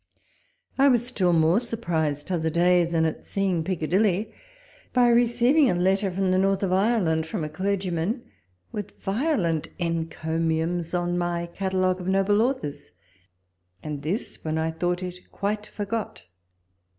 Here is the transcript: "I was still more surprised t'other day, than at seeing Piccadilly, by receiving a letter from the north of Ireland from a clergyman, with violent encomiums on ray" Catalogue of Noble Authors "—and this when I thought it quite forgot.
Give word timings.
"I 0.79 0.87
was 0.87 1.05
still 1.05 1.31
more 1.31 1.59
surprised 1.59 2.25
t'other 2.25 2.49
day, 2.49 2.85
than 2.85 3.05
at 3.05 3.23
seeing 3.23 3.63
Piccadilly, 3.63 4.33
by 4.93 5.07
receiving 5.09 5.69
a 5.69 5.75
letter 5.75 6.09
from 6.09 6.31
the 6.31 6.39
north 6.39 6.63
of 6.63 6.73
Ireland 6.73 7.27
from 7.27 7.43
a 7.43 7.49
clergyman, 7.49 8.23
with 8.71 8.99
violent 8.99 9.67
encomiums 9.77 10.95
on 10.95 11.19
ray" 11.19 11.51
Catalogue 11.53 12.01
of 12.01 12.07
Noble 12.07 12.41
Authors 12.41 12.93
"—and 13.83 14.01
this 14.01 14.39
when 14.43 14.57
I 14.57 14.71
thought 14.71 15.03
it 15.03 15.29
quite 15.31 15.67
forgot. 15.67 16.23